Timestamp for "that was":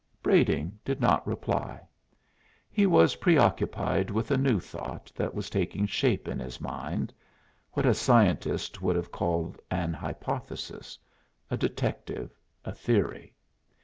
5.15-5.47